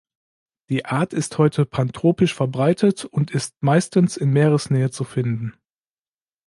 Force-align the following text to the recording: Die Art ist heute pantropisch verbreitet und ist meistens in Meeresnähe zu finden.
Die 0.71 0.85
Art 0.85 1.13
ist 1.13 1.37
heute 1.37 1.63
pantropisch 1.63 2.33
verbreitet 2.33 3.05
und 3.05 3.29
ist 3.29 3.61
meistens 3.61 4.17
in 4.17 4.31
Meeresnähe 4.31 4.89
zu 4.89 5.03
finden. 5.03 5.53